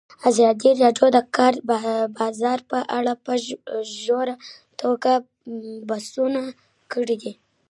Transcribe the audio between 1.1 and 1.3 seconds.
د د